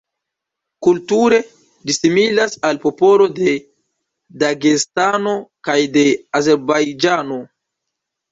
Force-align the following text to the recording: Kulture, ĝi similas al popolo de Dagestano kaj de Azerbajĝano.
Kulture, 0.85 1.37
ĝi 1.89 1.95
similas 1.97 2.55
al 2.69 2.79
popolo 2.85 3.27
de 3.39 3.53
Dagestano 4.45 5.35
kaj 5.69 5.77
de 5.99 6.07
Azerbajĝano. 6.43 7.39